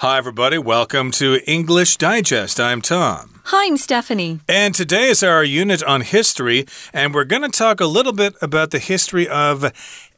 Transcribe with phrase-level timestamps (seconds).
[0.00, 0.58] Hi, everybody.
[0.58, 2.60] Welcome to English Digest.
[2.60, 3.40] I'm Tom.
[3.44, 4.40] Hi, I'm Stephanie.
[4.46, 8.34] And today is our unit on history, and we're going to talk a little bit
[8.42, 9.72] about the history of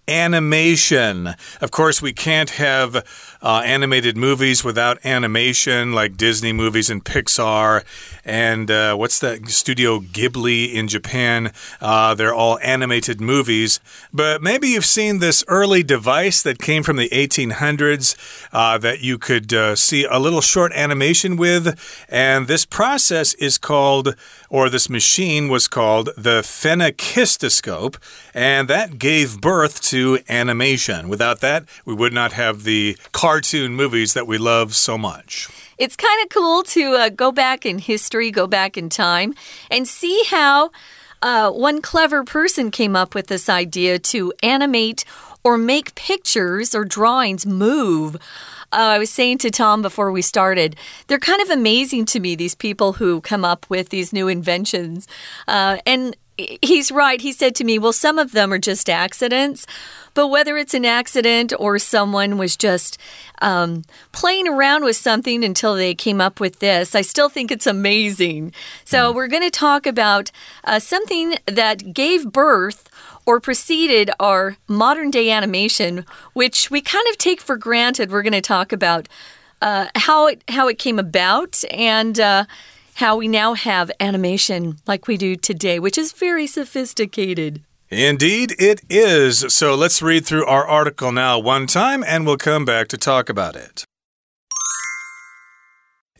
[0.09, 1.37] animation.
[1.61, 3.07] Of course, we can't have
[3.43, 7.85] uh, animated movies without animation, like Disney movies and Pixar.
[8.25, 11.53] And uh, what's that studio Ghibli in Japan?
[11.81, 13.81] Uh, they're all animated movies.
[14.13, 18.17] But maybe you've seen this early device that came from the 1800s
[18.53, 22.05] uh, that you could uh, see a little short animation with.
[22.09, 24.15] And this process is called,
[24.51, 27.97] or this machine was called, the phenakistoscope.
[28.35, 31.09] And that gave birth to animation.
[31.09, 32.97] Without that, we would not have the
[33.29, 35.51] cartoon movies that we love so much.
[35.77, 39.35] It's kind of cool to uh, go back in history, go back in time,
[39.71, 40.71] and see how
[41.21, 45.05] uh, one clever person came up with this idea to animate
[45.45, 48.17] or make pictures or drawings move.
[48.73, 50.75] Uh, I was saying to Tom before we started,
[51.09, 55.07] they're kind of amazing to me, these people who come up with these new inventions.
[55.47, 57.21] Uh, and he's right.
[57.21, 59.67] He said to me, Well, some of them are just accidents.
[60.15, 62.99] But whether it's an accident or someone was just
[63.41, 67.67] um, playing around with something until they came up with this, I still think it's
[67.67, 68.53] amazing.
[68.85, 69.15] So, mm.
[69.15, 70.31] we're going to talk about
[70.65, 72.89] uh, something that gave birth
[73.27, 78.11] or preceded our modern day animation, which we kind of take for granted.
[78.11, 79.09] We're going to talk about
[79.61, 82.19] uh, how it how it came about and.
[82.19, 82.45] Uh,
[82.99, 87.63] how we now have animation like we do today, which is very sophisticated.
[87.91, 89.55] Indeed, it is.
[89.55, 93.29] So let's read through our article now one time and we'll come back to talk
[93.29, 93.85] about it.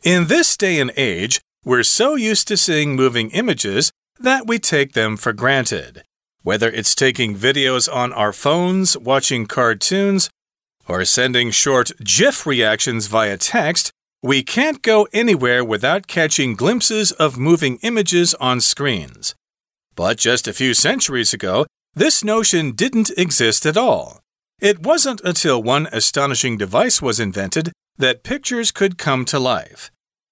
[0.05, 4.93] In this day and age, we're so used to seeing moving images that we take
[4.93, 6.05] them for granted.
[6.43, 10.31] Whether it's taking videos on our phones, watching cartoons,
[10.87, 13.91] or sending short GIF reactions via text,
[14.23, 19.35] we can't go anywhere without catching glimpses of moving images on screens.
[19.95, 24.21] But just a few centuries ago, this notion didn't exist at all.
[24.61, 29.91] It wasn't until one astonishing device was invented that pictures could come to life.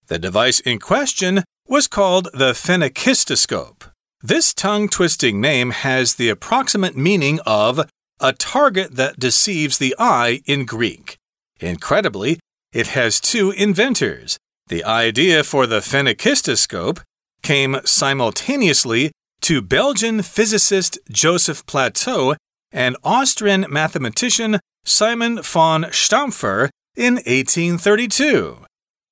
[0.09, 3.85] The device in question was called the phenakistoscope.
[4.23, 7.89] This tongue twisting name has the approximate meaning of
[8.21, 11.17] a target that deceives the eye in Greek.
[11.61, 12.39] Incredibly,
[12.77, 14.37] it has two inventors.
[14.67, 17.01] The idea for the phenakistoscope
[17.43, 22.37] came simultaneously to Belgian physicist Joseph Plateau
[22.71, 28.67] and Austrian mathematician Simon von Stampfer in 1832.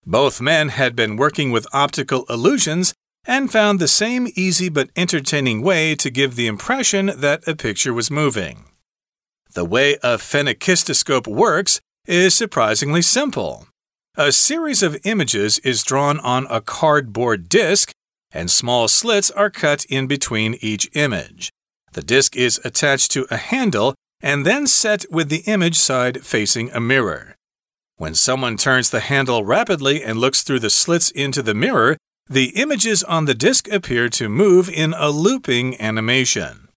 [0.05, 2.93] Both men had been working with optical illusions
[3.27, 7.95] and found the same easy but entertaining way to give the impression that a picture
[7.95, 8.67] was moving.
[9.55, 13.67] The way a phenakistoscope works is surprisingly simple.
[14.17, 17.91] A series of images is drawn on a cardboard disc,
[18.33, 21.51] and small slits are cut in between each image.
[21.93, 26.71] The disc is attached to a handle and then set with the image side facing
[26.71, 27.37] a mirror.
[27.97, 31.97] When someone turns the handle rapidly and looks through the slits into the mirror,
[32.29, 36.69] the images on the disc appear to move in a looping animation.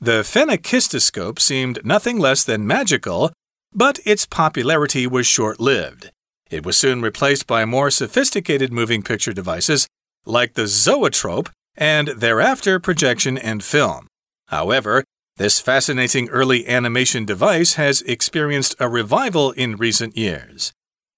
[0.00, 3.32] The phenakistoscope seemed nothing less than magical
[3.74, 6.10] but its popularity was short lived.
[6.50, 9.88] It was soon replaced by more sophisticated moving picture devices
[10.24, 14.06] like the zoetrope and thereafter projection and film.
[14.48, 15.04] However,
[15.36, 20.72] this fascinating early animation device has experienced a revival in recent years.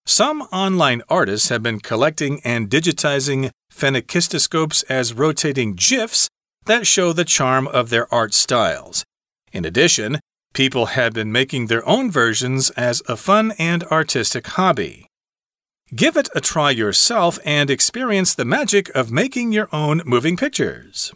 [0.06, 6.28] Some online artists have been collecting and digitizing phenakistoscopes as rotating GIFs
[6.64, 9.04] that show the charm of their art styles.
[9.52, 10.20] In addition,
[10.56, 15.06] People had been making their own versions as a fun and artistic hobby.
[15.94, 21.12] Give it a try yourself and experience the magic of making your own moving pictures.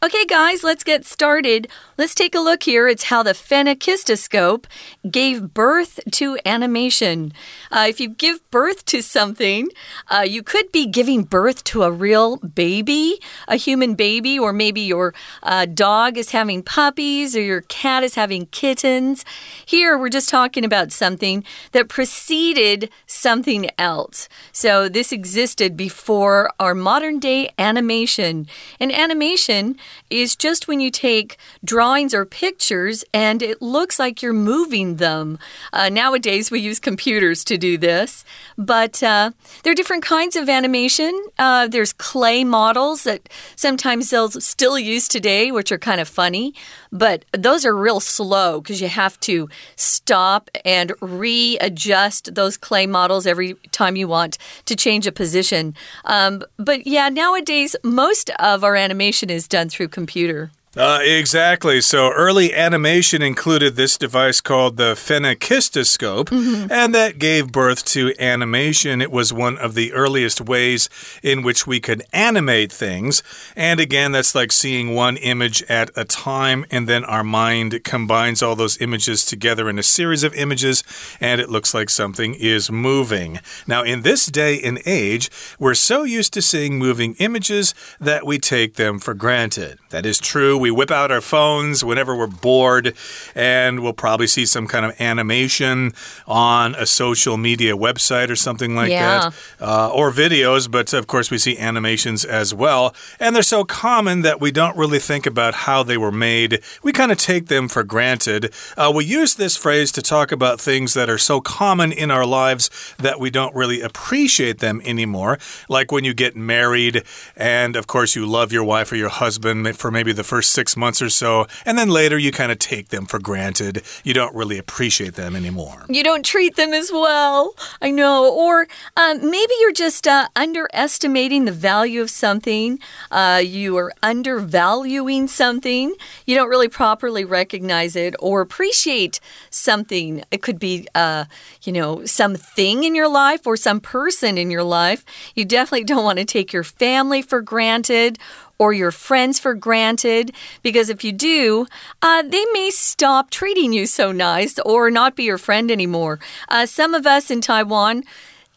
[0.00, 1.66] Okay, guys, let's get started.
[1.96, 2.86] Let's take a look here.
[2.86, 4.66] It's how the phenakistoscope
[5.10, 7.32] gave birth to animation.
[7.72, 9.70] Uh, if you give birth to something,
[10.06, 13.18] uh, you could be giving birth to a real baby,
[13.48, 18.14] a human baby, or maybe your uh, dog is having puppies or your cat is
[18.14, 19.24] having kittens.
[19.66, 21.42] Here, we're just talking about something
[21.72, 24.28] that preceded something else.
[24.52, 28.46] So, this existed before our modern day animation.
[28.78, 29.76] And animation
[30.10, 35.38] is just when you take drawings or pictures and it looks like you're moving them.
[35.72, 38.24] Uh, nowadays, we use computers to do this,
[38.56, 39.30] but uh,
[39.62, 41.12] there are different kinds of animation.
[41.38, 46.54] Uh, there's clay models that sometimes they'll still use today, which are kind of funny,
[46.90, 53.26] but those are real slow because you have to stop and readjust those clay models
[53.26, 55.74] every time you want to change a position.
[56.04, 60.50] Um, but yeah, nowadays, most of our animation is done through computer.
[60.78, 61.80] Uh, exactly.
[61.80, 66.70] So early animation included this device called the phenakistoscope, mm -hmm.
[66.70, 69.02] and that gave birth to animation.
[69.02, 70.88] It was one of the earliest ways
[71.20, 73.22] in which we could animate things.
[73.56, 78.42] And again, that's like seeing one image at a time, and then our mind combines
[78.42, 80.84] all those images together in a series of images,
[81.20, 83.40] and it looks like something is moving.
[83.66, 85.28] Now, in this day and age,
[85.58, 89.78] we're so used to seeing moving images that we take them for granted.
[89.90, 92.94] That is true we whip out our phones whenever we're bored,
[93.34, 95.92] and we'll probably see some kind of animation
[96.26, 99.30] on a social media website or something like yeah.
[99.30, 100.70] that, uh, or videos.
[100.70, 104.76] But of course, we see animations as well, and they're so common that we don't
[104.76, 106.62] really think about how they were made.
[106.82, 108.52] We kind of take them for granted.
[108.76, 112.26] Uh, we use this phrase to talk about things that are so common in our
[112.26, 115.38] lives that we don't really appreciate them anymore.
[115.68, 117.02] Like when you get married,
[117.36, 120.76] and of course, you love your wife or your husband for maybe the first six
[120.76, 123.82] months or so, and then later you kind of take them for granted.
[124.04, 125.84] You don't really appreciate them anymore.
[125.88, 127.54] You don't treat them as well.
[127.80, 128.32] I know.
[128.32, 128.66] Or
[128.96, 132.78] um, maybe you're just uh, underestimating the value of something.
[133.10, 135.94] Uh, you are undervaluing something.
[136.26, 139.20] You don't really properly recognize it or appreciate
[139.50, 140.22] something.
[140.30, 141.26] It could be, uh,
[141.62, 145.04] you know, something in your life or some person in your life.
[145.34, 148.18] You definitely don't want to take your family for granted
[148.58, 150.32] or your friends for granted
[150.62, 151.66] because if you do,
[152.02, 156.18] uh, they may stop treating you so nice or not be your friend anymore.
[156.48, 158.04] Uh, some of us in Taiwan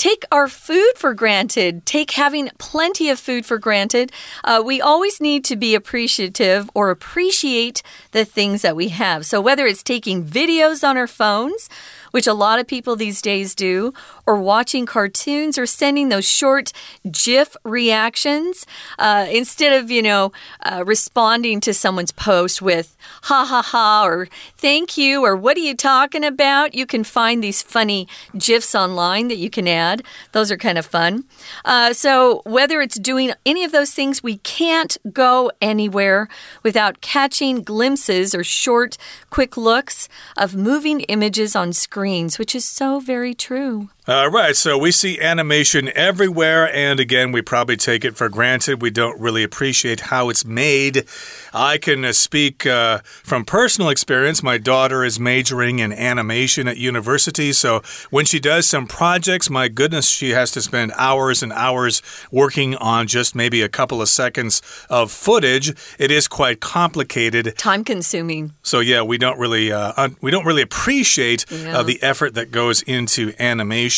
[0.01, 4.11] take our food for granted, take having plenty of food for granted.
[4.43, 9.27] Uh, we always need to be appreciative or appreciate the things that we have.
[9.27, 11.69] So, whether it's taking videos on our phones,
[12.11, 13.93] which a lot of people these days do,
[14.25, 16.71] or watching cartoons or sending those short
[17.11, 18.65] GIF reactions
[18.99, 20.31] uh, instead of, you know,
[20.63, 24.27] uh, responding to someone's post with ha ha ha or
[24.57, 26.73] thank you or what are you talking about.
[26.75, 30.03] You can find these funny GIFs online that you can add.
[30.31, 31.25] Those are kind of fun.
[31.65, 36.27] Uh, so, whether it's doing any of those things, we can't go anywhere
[36.63, 38.97] without catching glimpses or short,
[39.29, 43.89] quick looks of moving images on screens, which is so very true.
[44.07, 48.81] All right, so we see animation everywhere, and again, we probably take it for granted.
[48.81, 51.05] We don't really appreciate how it's made.
[51.53, 54.41] I can uh, speak uh, from personal experience.
[54.41, 59.67] My daughter is majoring in animation at university, so when she does some projects, my
[59.67, 62.01] goodness, she has to spend hours and hours
[62.31, 65.75] working on just maybe a couple of seconds of footage.
[65.99, 68.53] It is quite complicated, time consuming.
[68.63, 71.83] So yeah, we don't really uh, we don't really appreciate uh, yeah.
[71.83, 73.90] the effort that goes into animation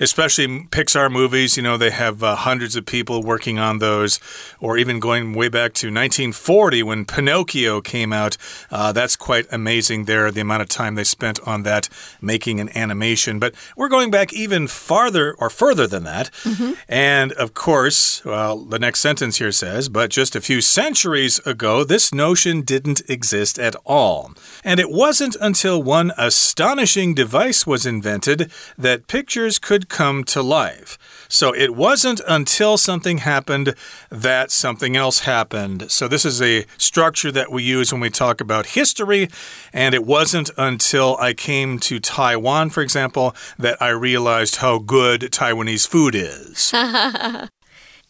[0.00, 1.56] especially Pixar movies.
[1.56, 4.20] You know, they have uh, hundreds of people working on those,
[4.60, 8.36] or even going way back to 1940 when Pinocchio came out.
[8.70, 11.88] Uh, that's quite amazing there, the amount of time they spent on that
[12.20, 13.38] making an animation.
[13.38, 16.30] But we're going back even farther or further than that.
[16.44, 16.76] Mm -hmm.
[16.88, 21.84] And of course, well, the next sentence here says, but just a few centuries ago,
[21.84, 24.32] this notion didn't exist at all.
[24.64, 30.96] And it wasn't until one astonishing device was invented that pictures could come to life.
[31.28, 33.74] So it wasn't until something happened
[34.08, 35.90] that something else happened.
[35.92, 39.28] So this is a structure that we use when we talk about history.
[39.74, 45.20] And it wasn't until I came to Taiwan, for example, that I realized how good
[45.20, 46.72] Taiwanese food is.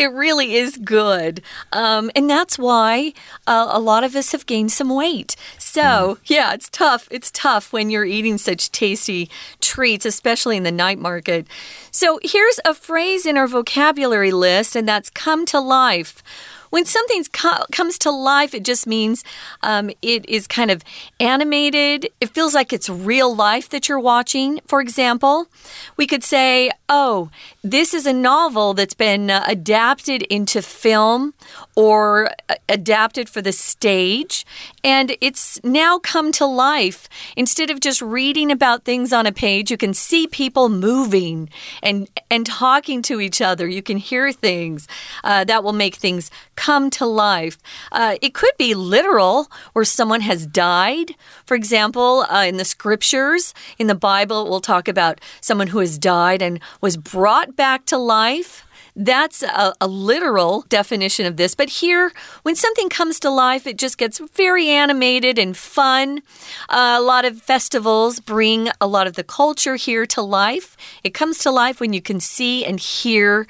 [0.00, 1.42] It really is good.
[1.74, 3.12] Um, and that's why
[3.46, 5.36] uh, a lot of us have gained some weight.
[5.58, 6.18] So, mm.
[6.24, 7.06] yeah, it's tough.
[7.10, 9.28] It's tough when you're eating such tasty
[9.60, 11.46] treats, especially in the night market.
[11.90, 16.22] So, here's a phrase in our vocabulary list, and that's come to life.
[16.70, 19.24] When something co comes to life, it just means
[19.62, 20.82] um, it is kind of
[21.18, 22.08] animated.
[22.20, 24.60] It feels like it's real life that you're watching.
[24.66, 25.48] For example,
[25.96, 27.30] we could say, oh,
[27.62, 31.34] this is a novel that's been uh, adapted into film
[31.76, 34.46] or uh, adapted for the stage,
[34.84, 37.08] and it's now come to life.
[37.36, 41.48] Instead of just reading about things on a page, you can see people moving
[41.82, 43.66] and, and talking to each other.
[43.66, 44.86] You can hear things
[45.24, 47.56] uh, that will make things come to life.
[47.90, 51.14] Uh, it could be literal, where someone has died.
[51.46, 55.98] For example, uh, in the scriptures, in the Bible, we'll talk about someone who has
[55.98, 58.66] died and was brought back to life.
[58.96, 61.54] That's a, a, literal definition of this.
[61.54, 66.22] But here, when something comes to life, it just gets very animated and fun.
[66.68, 70.76] Uh, a lot of festivals bring a lot of the culture here to life.
[71.04, 73.46] It comes to life when you can see and hear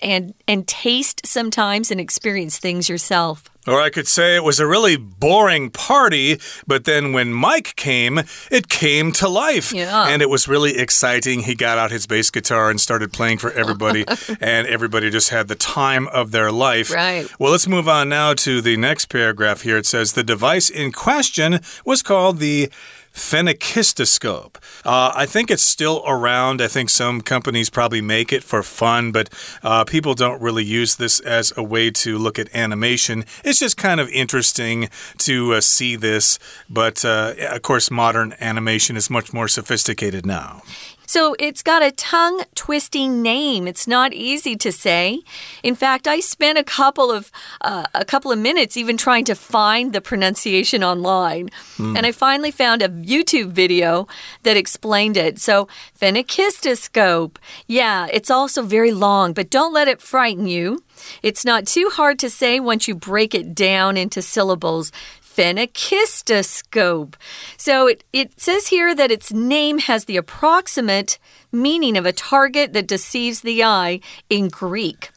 [0.00, 3.50] and, and taste sometimes and experience things yourself.
[3.66, 8.20] Or I could say it was a really boring party, but then when Mike came,
[8.50, 9.72] it came to life.
[9.72, 10.06] Yeah.
[10.06, 11.40] And it was really exciting.
[11.40, 14.04] He got out his bass guitar and started playing for everybody,
[14.40, 16.90] and everybody just had the time of their life.
[16.90, 17.26] Right.
[17.38, 19.78] Well, let's move on now to the next paragraph here.
[19.78, 22.70] It says the device in question was called the
[23.14, 24.56] phenakistoscope.
[24.84, 26.60] Uh, I think it's still around.
[26.60, 29.30] I think some companies probably make it for fun, but
[29.62, 33.24] uh, people don't really use this as a way to look at animation.
[33.44, 38.96] It's just kind of interesting to uh, see this, but uh, of course, modern animation
[38.96, 40.62] is much more sophisticated now.
[41.06, 43.68] So it's got a tongue twisting name.
[43.68, 45.20] It's not easy to say.
[45.62, 47.30] In fact, I spent a couple of
[47.60, 51.96] uh, a couple of minutes even trying to find the pronunciation online, mm.
[51.96, 54.06] and I finally found a YouTube video
[54.42, 55.38] that explained it.
[55.38, 55.68] So
[56.00, 57.36] phenakistoscope.
[57.66, 60.82] Yeah, it's also very long, but don't let it frighten you.
[61.22, 64.92] It's not too hard to say once you break it down into syllables
[65.36, 67.14] phenakistoscope.
[67.56, 71.18] So it, it says here that its name has the approximate
[71.50, 75.10] meaning of a target that deceives the eye in Greek.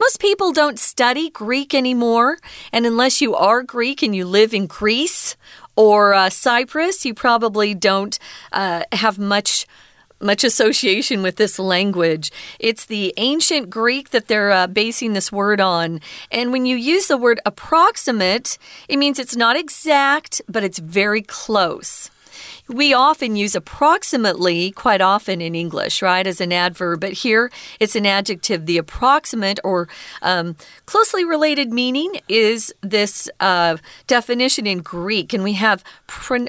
[0.00, 2.38] Most people don't study Greek anymore,
[2.72, 5.36] and unless you are Greek and you live in Greece
[5.76, 8.18] or uh, Cyprus, you probably don't
[8.52, 9.66] uh, have much
[10.20, 12.30] much association with this language.
[12.58, 16.00] It's the ancient Greek that they're uh, basing this word on.
[16.30, 21.22] And when you use the word approximate, it means it's not exact, but it's very
[21.22, 22.10] close.
[22.68, 27.94] We often use approximately quite often in English, right, as an adverb, but here it's
[27.94, 28.64] an adjective.
[28.64, 29.86] The approximate or
[30.22, 30.56] um,
[30.86, 35.84] closely related meaning is this uh, definition in Greek, and we have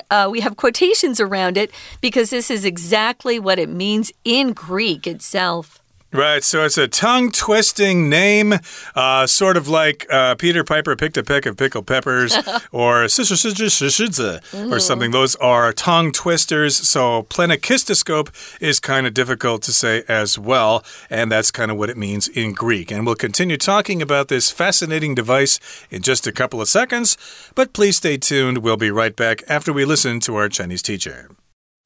[0.10, 5.06] uh, we have quotations around it because this is exactly what it means in Greek
[5.06, 5.82] itself.
[6.16, 8.54] Right, so it's a tongue twisting name,
[8.96, 12.34] uh, sort of like uh, Peter Piper picked a peck of pickled peppers
[12.72, 15.12] or sister sister shishidza or something.
[15.12, 16.78] Those are tongue twisters.
[16.78, 18.30] So phenakistoscope
[18.62, 22.30] is kind of difficult to say as well, and that's kind of what it means
[22.30, 22.92] in Greek.
[22.92, 27.18] And we'll continue talking about this fascinating device in just a couple of seconds,
[27.56, 28.60] but please stay tuned.
[28.60, 31.30] We'll be right back after we listen to our Chinese teacher.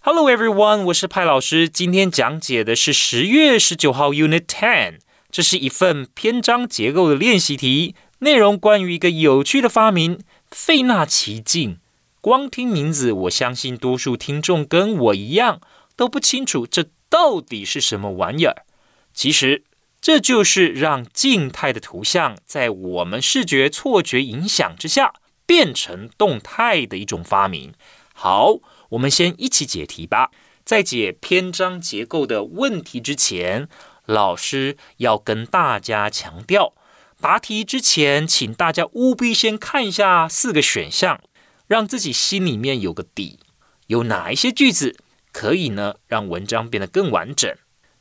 [0.01, 1.67] Hello everyone，我是派老师。
[1.67, 11.79] 今天讲解的是十月十九号 Unit Ten，这是一份篇章结构的练习题，内容关于一个有趣的发明——费纳奇镜。
[12.21, 15.59] 光听名字，我相信多数听众跟我一样
[15.97, 18.63] 都不清楚这到底是什么玩意儿。
[19.13, 19.65] 其实，
[19.99, 25.13] 这就是让静态的图像在我们视觉错觉影响之下
[25.45, 27.73] 变成动态的一种发明。
[28.13, 28.59] 好。
[28.89, 30.31] 我们先一起解题吧。
[30.63, 33.67] 在解篇章结构的问题之前，
[34.05, 36.73] 老师要跟大家强调，
[37.19, 41.21] 答题之前，请大家务必先看一下四个选项，
[41.67, 43.39] 让自己心里面有个底，
[43.87, 44.95] 有哪一些句子
[45.31, 47.51] 可以呢让文章变得更完整。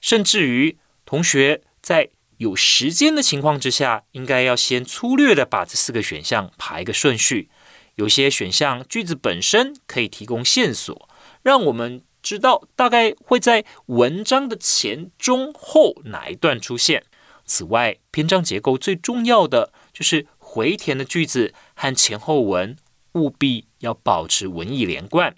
[0.01, 7.51] 甚至于，同学在有时间的情况之下，应该要先粗略的把这四个选项排个顺序。
[7.99, 11.09] 有些选项句子本身可以提供线索，
[11.43, 17.03] 让我们知道大概会在文章的前、中、后哪一段出现。
[17.45, 22.77] 此外，篇章结构最重要的就是回填的句子和前后文
[23.15, 25.35] 务必要保持文艺连贯、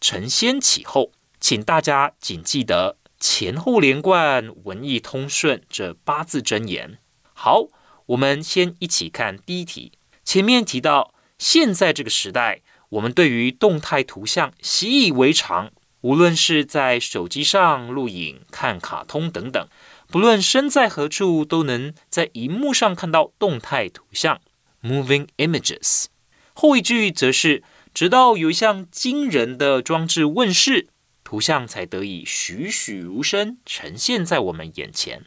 [0.00, 1.10] 承先启后。
[1.40, 6.98] 请大家谨记得前后连贯、文艺通顺这八字真言。
[7.32, 7.66] 好，
[8.06, 9.90] 我们先一起看第一题。
[10.24, 11.12] 前面提到。
[11.44, 15.70] 现在这个时代，我们对于动态图像习以为常，
[16.00, 19.68] 无论是在手机上录影、看卡通等等，
[20.08, 24.40] 不论身在何处，都能在荧幕上看到动态图像
[24.82, 26.06] （moving images）。
[26.54, 30.88] 后一句则是，直到有一项惊人的装置问世，
[31.22, 35.26] 图像才得以栩栩如生呈现在我们眼前。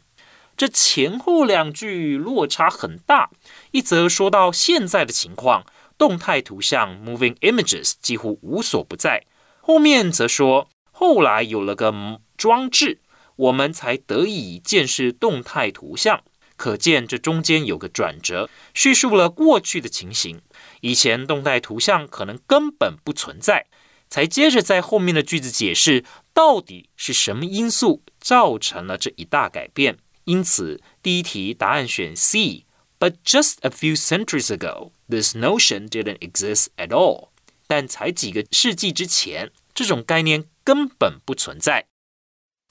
[0.56, 3.30] 这前后两句落差很大，
[3.70, 5.64] 一则说到现在的情况。
[5.98, 9.24] 动态图像 （moving images） 几乎无所不在。
[9.60, 11.92] 后面则说，后来有了个
[12.36, 13.00] 装置，
[13.36, 16.22] 我们才得以见识动态图像。
[16.56, 20.40] 可见这中间有个转折，叙述了过去的情形。
[20.80, 23.66] 以前动态图像可能根本不存在，
[24.08, 29.98] 才接着在后面的句子解释到底是什么因素造成了这一大改变。
[30.24, 32.64] 因此，第一题答案选 C。
[32.98, 37.29] But just a few centuries ago, this notion didn't exist at all.
[37.67, 41.85] 但才几个世纪之前，这种概念根本不存在。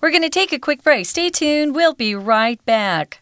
[0.01, 1.07] We're going to take a quick break.
[1.07, 1.75] Stay tuned.
[1.75, 3.21] We'll be right back.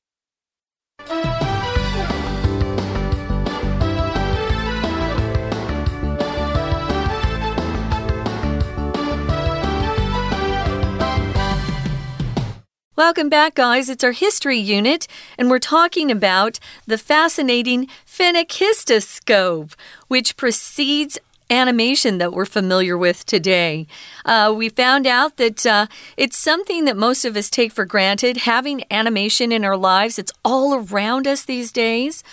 [12.97, 13.89] Welcome back, guys.
[13.89, 15.05] It's our history unit,
[15.37, 19.73] and we're talking about the fascinating phenakistoscope,
[20.07, 23.85] which precedes animation that we're familiar with today.
[24.23, 28.37] Uh, we found out that uh, it's something that most of us take for granted.
[28.37, 32.23] Having animation in our lives, it's all around us these days.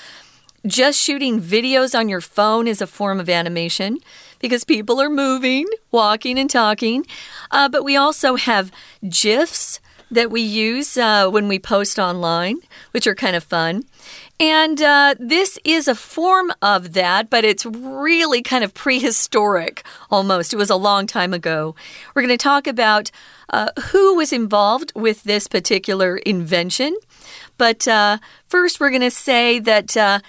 [0.65, 3.99] Just shooting videos on your phone is a form of animation
[4.39, 7.05] because people are moving, walking, and talking.
[7.51, 8.71] Uh, but we also have
[9.09, 9.81] GIFs
[10.13, 12.59] that we use uh, when we post online,
[12.93, 13.85] which are kind of fun.
[14.39, 20.53] And uh, this is a form of that, but it's really kind of prehistoric almost.
[20.53, 21.75] It was a long time ago.
[22.15, 23.11] We're going to talk about
[23.51, 26.97] uh, who was involved with this particular invention.
[27.57, 30.21] But uh, first, we're going to say that uh,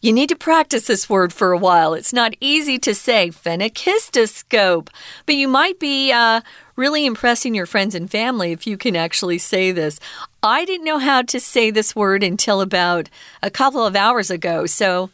[0.00, 1.94] you need to practice this word for a while.
[1.94, 4.88] It's not easy to say phenakistoscope,
[5.26, 6.40] but you might be uh,
[6.76, 9.98] really impressing your friends and family if you can actually say this.
[10.42, 13.08] I didn't know how to say this word until about
[13.42, 15.10] a couple of hours ago, so.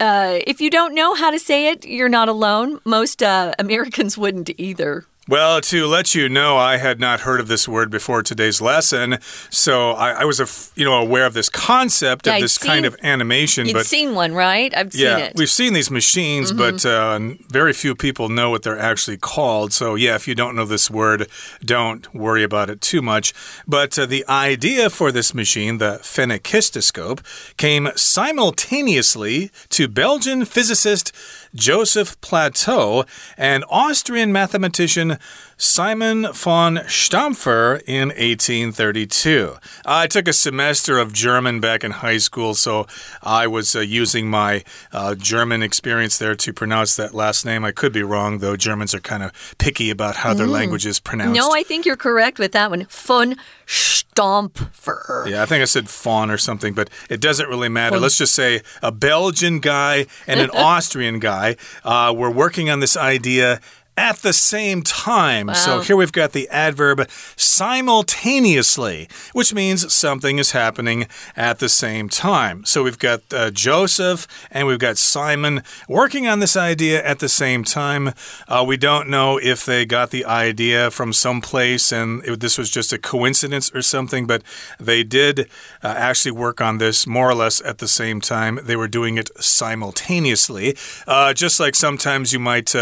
[0.00, 2.80] Uh, if you don't know how to say it, you're not alone.
[2.84, 5.06] Most uh, Americans wouldn't either.
[5.26, 9.16] Well, to let you know, I had not heard of this word before today's lesson,
[9.48, 10.46] so I, I was, a,
[10.78, 13.66] you know, aware of this concept yeah, of this seen, kind of animation.
[13.72, 14.76] But seen one, right?
[14.76, 15.32] I've yeah, seen it.
[15.34, 16.70] we've seen these machines, mm -hmm.
[16.72, 19.72] but uh, very few people know what they're actually called.
[19.72, 21.30] So yeah, if you don't know this word,
[21.64, 23.32] don't worry about it too much.
[23.66, 27.22] But uh, the idea for this machine, the phenakistoscope,
[27.56, 31.12] came simultaneously to Belgian physicist.
[31.54, 33.04] Joseph Plateau,
[33.36, 35.18] and Austrian mathematician
[35.64, 39.56] Simon von Stampfer in 1832.
[39.86, 42.86] I took a semester of German back in high school, so
[43.22, 47.64] I was uh, using my uh, German experience there to pronounce that last name.
[47.64, 48.56] I could be wrong, though.
[48.56, 50.50] Germans are kind of picky about how their mm.
[50.50, 51.34] language is pronounced.
[51.34, 52.86] No, I think you're correct with that one.
[52.90, 55.26] Von Stampfer.
[55.28, 57.98] Yeah, I think I said fawn or something, but it doesn't really matter.
[57.98, 62.98] Let's just say a Belgian guy and an Austrian guy uh, were working on this
[62.98, 63.60] idea
[63.96, 65.46] at the same time.
[65.46, 65.52] Wow.
[65.54, 72.08] So here we've got the adverb simultaneously, which means something is happening at the same
[72.08, 72.64] time.
[72.64, 77.28] So we've got uh, Joseph and we've got Simon working on this idea at the
[77.28, 78.12] same time.
[78.48, 82.70] Uh, we don't know if they got the idea from someplace and it, this was
[82.70, 84.42] just a coincidence or something, but
[84.80, 85.48] they did
[85.82, 88.58] uh, actually work on this more or less at the same time.
[88.62, 90.76] They were doing it simultaneously,
[91.06, 92.74] uh, just like sometimes you might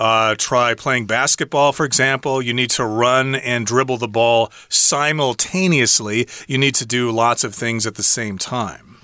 [0.00, 2.40] uh, try playing basketball, for example.
[2.40, 6.26] You need to run and dribble the ball simultaneously.
[6.48, 8.96] You need to do lots of things at the same time.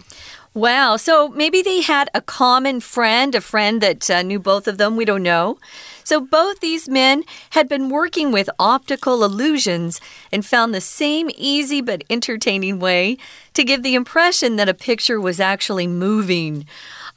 [0.54, 0.96] Wow.
[0.96, 4.96] So maybe they had a common friend, a friend that uh, knew both of them.
[4.96, 5.58] We don't know.
[6.02, 10.00] So both these men had been working with optical illusions
[10.32, 13.18] and found the same easy but entertaining way
[13.52, 16.64] to give the impression that a picture was actually moving.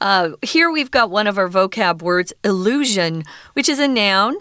[0.00, 4.36] Uh, here we've got one of our vocab words, illusion, which is a noun.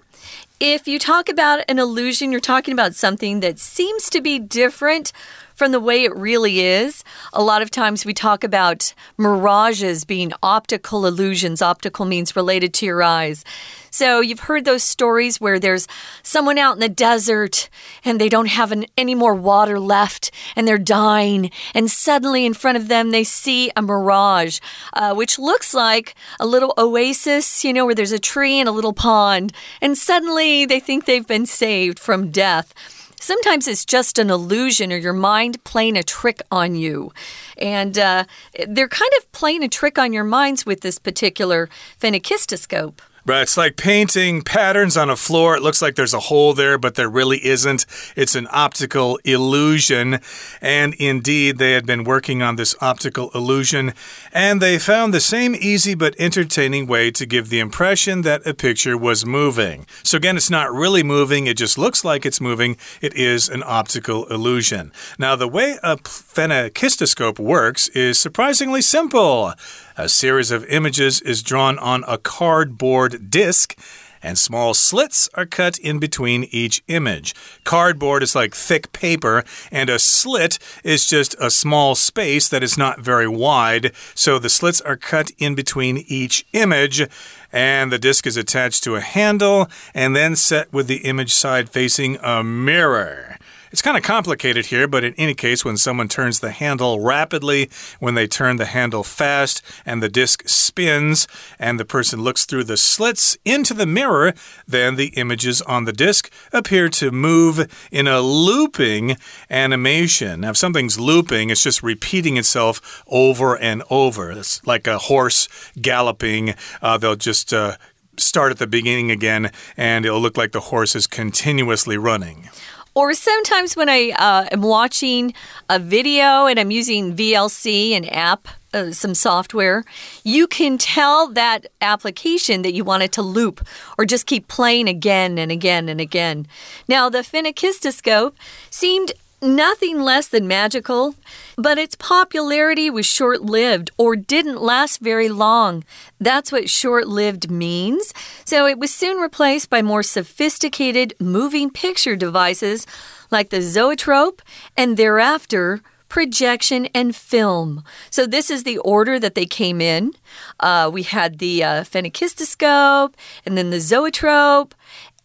[0.59, 5.11] If you talk about an illusion, you're talking about something that seems to be different
[5.59, 7.03] from the way it really is.
[7.33, 11.61] A lot of times we talk about mirages being optical illusions.
[11.61, 13.43] Optical means related to your eyes.
[13.91, 15.85] So you've heard those stories where there's
[16.23, 17.69] someone out in the desert
[18.05, 21.51] and they don't have an, any more water left and they're dying.
[21.73, 24.59] And suddenly in front of them, they see a mirage,
[24.93, 28.71] uh, which looks like a little oasis, you know, where there's a tree and a
[28.71, 29.51] little pond.
[29.81, 32.73] And suddenly they think they've been saved from death.
[33.19, 37.11] Sometimes it's just an illusion or your mind playing a trick on you.
[37.57, 38.23] And uh,
[38.67, 41.69] they're kind of playing a trick on your minds with this particular
[42.01, 42.99] phenakistoscope.
[43.29, 45.55] Right, it's like painting patterns on a floor.
[45.55, 47.85] It looks like there's a hole there, but there really isn't.
[48.15, 50.19] It's an optical illusion.
[50.63, 53.93] And indeed, they had been working on this optical illusion,
[54.33, 58.55] and they found the same easy but entertaining way to give the impression that a
[58.55, 59.85] picture was moving.
[60.01, 62.77] So, again, it's not really moving, it just looks like it's moving.
[62.99, 64.91] It is an optical illusion.
[65.19, 69.53] Now, the way a phenakistoscope works is surprisingly simple.
[69.99, 73.77] A series of images is drawn on a cardboard disc
[74.23, 77.35] and small slits are cut in between each image.
[77.65, 82.77] Cardboard is like thick paper, and a slit is just a small space that is
[82.77, 83.91] not very wide.
[84.15, 87.05] So the slits are cut in between each image,
[87.51, 91.69] and the disc is attached to a handle and then set with the image side
[91.69, 93.37] facing a mirror.
[93.71, 97.69] It's kind of complicated here, but in any case, when someone turns the handle rapidly,
[97.99, 101.27] when they turn the handle fast, and the disc spins,
[101.59, 104.33] and the person looks through the slits into the mirror,
[104.67, 109.17] then the images on the disc appear to move in a looping
[109.51, 110.41] animation.
[110.41, 114.31] Now, if something's looping, it's just repeating itself over and over.
[114.31, 115.47] It's like a horse
[115.79, 116.55] galloping.
[116.81, 117.77] Uh, they'll just uh,
[118.17, 122.49] start at the beginning again, and it'll look like the horse is continuously running.
[122.95, 125.33] Or sometimes when I uh, am watching
[125.69, 129.83] a video and I'm using VLC, an app, uh, some software,
[130.23, 133.65] you can tell that application that you want it to loop
[133.97, 136.47] or just keep playing again and again and again.
[136.87, 138.33] Now, the phenakistoscope
[138.69, 141.15] seemed nothing less than magical,
[141.57, 145.83] but its popularity was short lived or didn't last very long.
[146.19, 148.13] That's what short lived means.
[148.45, 152.85] So it was soon replaced by more sophisticated moving picture devices
[153.31, 154.41] like the zoetrope
[154.75, 157.83] and thereafter projection and film.
[158.09, 160.13] So this is the order that they came in.
[160.59, 163.13] Uh, we had the uh, phenakistoscope
[163.45, 164.73] and then the zoetrope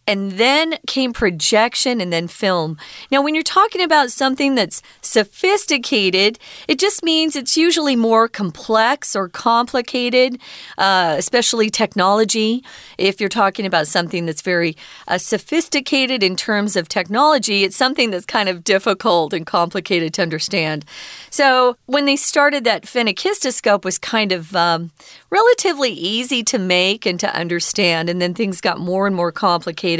[0.07, 2.77] and then came projection and then film.
[3.11, 6.37] Now, when you're talking about something that's sophisticated,
[6.67, 10.39] it just means it's usually more complex or complicated,
[10.77, 12.63] uh, especially technology.
[12.97, 18.11] If you're talking about something that's very uh, sophisticated in terms of technology, it's something
[18.11, 20.85] that's kind of difficult and complicated to understand.
[21.31, 24.91] So, when they started that phenakistoscope was kind of um,
[25.29, 29.94] relatively easy to make and to understand, and then things got more and more complicated.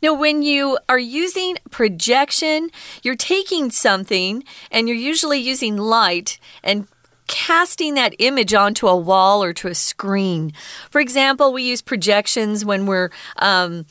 [0.00, 2.70] Now, when you are using projection,
[3.02, 6.86] you're taking something and you're usually using light and
[7.26, 10.52] casting that image onto a wall or to a screen.
[10.90, 13.86] For example, we use projections when we're um,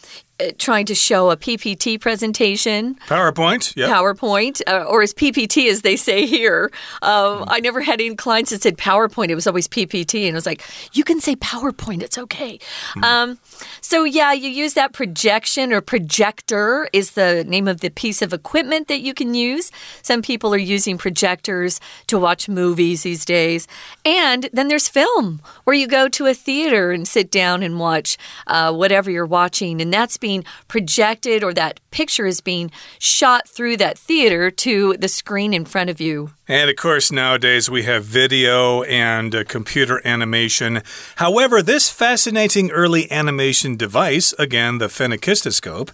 [0.58, 2.96] trying to show a PPT presentation.
[3.08, 3.88] PowerPoint, yeah.
[3.88, 6.72] PowerPoint, uh, or as PPT as they say here.
[7.02, 7.46] Um, mm.
[7.48, 9.30] I never had any clients that said PowerPoint.
[9.30, 10.28] It was always PPT.
[10.28, 10.62] And I was like,
[10.94, 12.60] you can say PowerPoint, it's okay.
[12.96, 13.04] Mm.
[13.04, 13.40] Um,
[13.82, 18.34] so, yeah, you use that projection or projector is the name of the piece of
[18.34, 19.72] equipment that you can use.
[20.02, 23.68] Some people are using projectors to watch movies these days.
[24.06, 28.18] And then there's film, where you go to a theater and sit down and watch
[28.46, 29.82] uh, whatever you're watching.
[29.82, 35.08] And that's being projected or that picture is being shot through that theater to the
[35.08, 36.32] screen in front of you.
[36.50, 40.82] And of course, nowadays we have video and uh, computer animation.
[41.16, 45.92] However, this fascinating early animation device, again, the phenakistoscope,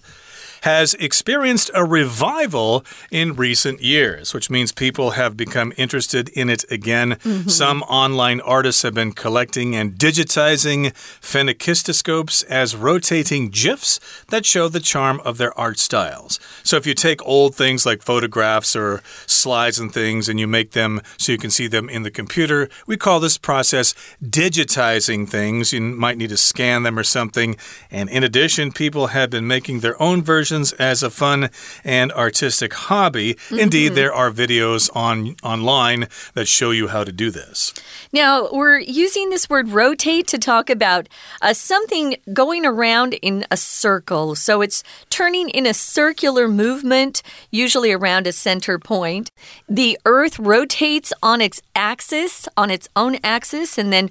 [0.64, 6.64] has experienced a revival in recent years, which means people have become interested in it
[6.70, 7.18] again.
[7.22, 7.50] Mm -hmm.
[7.50, 14.80] Some online artists have been collecting and digitizing phenakistoscopes as rotating GIFs that show the
[14.80, 16.40] charm of their art styles.
[16.62, 20.70] So if you take old things like photographs or slides and things and you make
[20.70, 25.72] them so you can see them in the computer, we call this process digitizing things.
[25.72, 27.56] You might need to scan them or something.
[27.90, 31.50] And in addition, people have been making their own versions as a fun
[31.84, 33.34] and artistic hobby.
[33.34, 33.58] Mm -hmm.
[33.60, 37.72] Indeed, there are videos on online that show you how to do this.
[38.12, 41.08] Now, we're using this word rotate to talk about
[41.42, 44.34] uh, something going around in a circle.
[44.36, 49.30] So it's turning in a circular movement, usually around a center point.
[49.68, 54.10] The Earth rotates on its axis, on its own axis, and then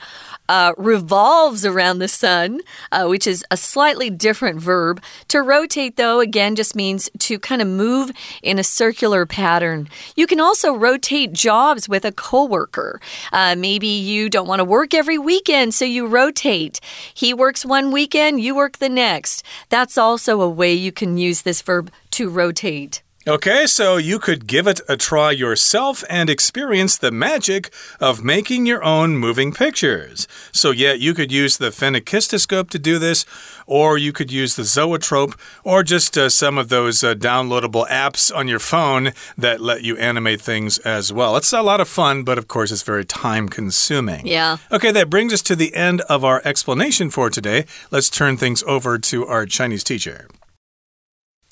[0.49, 2.59] uh, revolves around the sun,
[2.91, 5.01] uh, which is a slightly different verb.
[5.29, 9.87] To rotate, though, again, just means to kind of move in a circular pattern.
[10.15, 12.99] You can also rotate jobs with a coworker.
[13.31, 16.79] Uh, maybe you don't want to work every weekend, so you rotate.
[17.13, 19.43] He works one weekend, you work the next.
[19.69, 23.03] That's also a way you can use this verb to rotate.
[23.26, 27.68] Okay, so you could give it a try yourself and experience the magic
[28.00, 30.26] of making your own moving pictures.
[30.50, 33.26] So, yeah, you could use the phenakistoscope to do this,
[33.66, 38.34] or you could use the zoetrope, or just uh, some of those uh, downloadable apps
[38.34, 41.36] on your phone that let you animate things as well.
[41.36, 44.26] It's a lot of fun, but of course, it's very time consuming.
[44.26, 44.56] Yeah.
[44.72, 47.66] Okay, that brings us to the end of our explanation for today.
[47.90, 50.28] Let's turn things over to our Chinese teacher.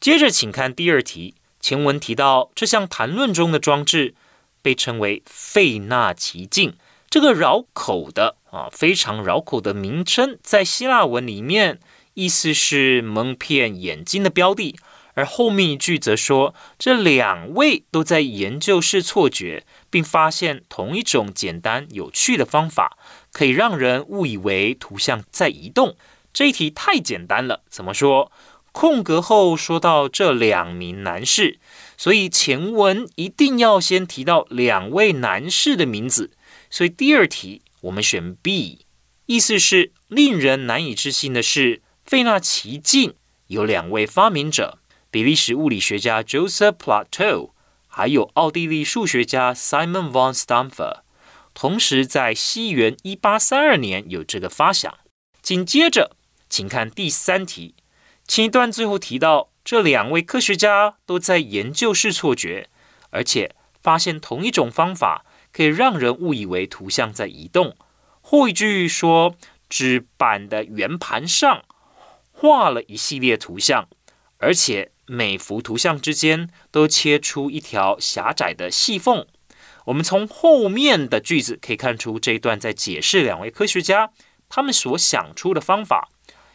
[0.01, 1.35] 接着，请看第二题。
[1.62, 4.16] 前文提到，这项谈论中的装置
[4.62, 6.76] 被称为费纳奇镜。
[7.10, 11.80] 这个绕口的啊，非常绕口的名称，在希腊文里面
[12.14, 14.76] 意思是蒙骗眼睛的标的。
[15.14, 22.98] 而后面一句则说，这两位都在研究是错觉，并发现同一种简单有趣的方法，
[23.34, 25.98] 可以让人误以为图像在移动。
[26.32, 28.32] 这一题太简单了，怎么说？
[28.72, 31.60] 空格后说到这两名男士，
[31.98, 36.32] 所以前文一定要先提到两位男士的名字。
[36.70, 38.86] 所以第二题我们选 B，
[39.26, 43.16] 意思是令人难以置信的是，费纳奇镜
[43.48, 44.80] 有两位发明者：
[45.10, 47.52] 比利时物理学家 Joseph Plateau，
[47.88, 51.02] 还有奥地利数学家 Simon von Stamfer，
[51.54, 54.98] 同时在西元一八三二年有这个发想。
[55.42, 56.16] 紧接着，
[56.50, 57.76] 请看第三题。
[58.32, 62.70] 前一段最后提到，这两位科学家都在研究视错觉，
[63.10, 67.76] 而且发现同一种方法可以让人误以为图像在移动。
[68.22, 69.36] 后一句说，
[69.68, 71.66] 纸板的圆盘上
[72.32, 73.90] 画了一系列图像，
[74.38, 79.28] 而且每幅图像之间都切出一条狭窄的细缝。
[79.88, 84.14] 我们从后面的句子可以看出，这一段在解释两位科学家
[84.48, 86.08] 他们所想出的方法。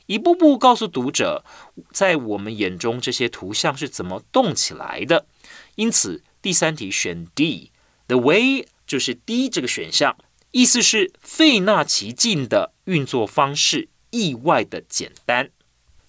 [0.07, 1.45] 一步步告诉读者，
[1.93, 5.27] 在我们眼中这些图像是怎么动起来的。
[5.75, 10.17] 因此，第三题选 D，the way 就是 D 这个选项，
[10.53, 15.51] 意思是费纳奇镜的运作方式意外的简单。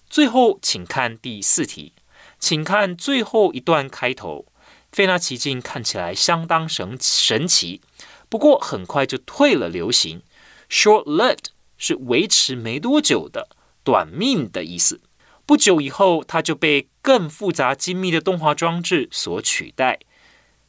[0.08, 1.92] 最后，请看第四题，
[2.38, 4.46] 请看最后一段开头，
[4.92, 7.82] 费纳奇镜看起来相当神神奇，
[8.28, 10.22] 不过很快就退了流行。
[10.70, 13.48] Short-lived 是维持没多久的。
[13.88, 15.00] 短命的意思。
[15.46, 19.98] 不久以后，它就被更复杂精密的动画装置所取代，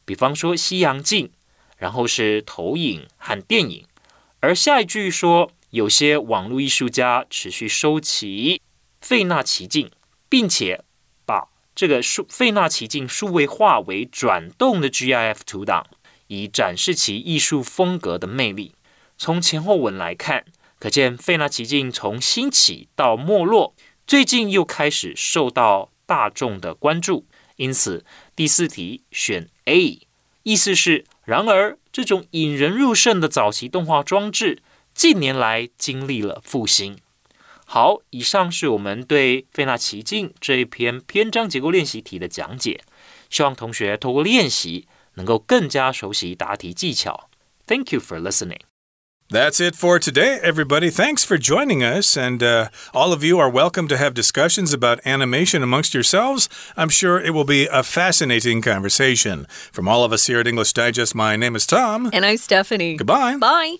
[0.05, 1.29] 比方说西洋镜，
[1.75, 3.85] 然后是投影和电影。
[4.39, 8.61] 而下一句说，有些网络艺术家持续收集
[9.01, 9.91] 费纳奇镜，
[10.29, 10.85] 并且
[11.25, 15.85] 把这个数费纳奇镜数位化为转动的 GIF 图档，
[16.27, 18.75] 以展示其艺术风格的魅力。
[19.17, 20.45] 从前后文来看。
[20.79, 23.75] 可见费纳奇镜从兴起到没落，
[24.07, 27.25] 最近又开始受到大众的关注。
[27.57, 30.07] 因此，第四题选 A，
[30.43, 34.63] 意思是：然而，这种引人入胜的早期动画装置
[34.93, 36.97] 近年来经历了复兴。
[37.65, 42.81] 好，以上是我们对费纳奇镜这一篇篇章结构练习题的讲解。
[43.29, 47.29] 希望同学透过练习，能够更加熟悉答题技巧。
[47.67, 48.68] Thank you for listening.
[49.31, 50.89] That's it for today, everybody.
[50.89, 52.17] Thanks for joining us.
[52.17, 56.49] And uh, all of you are welcome to have discussions about animation amongst yourselves.
[56.75, 59.45] I'm sure it will be a fascinating conversation.
[59.71, 62.09] From all of us here at English Digest, my name is Tom.
[62.11, 62.95] And I'm Stephanie.
[62.95, 63.37] Goodbye.
[63.37, 63.75] Bye.